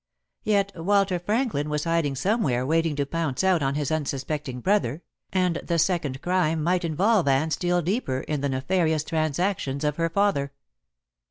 [0.43, 5.57] Yet Walter Franklin was hiding somewhere waiting to pounce out on his unsuspecting brother, and
[5.57, 10.53] the second crime might involve Anne still deeper in the nefarious transactions of her father.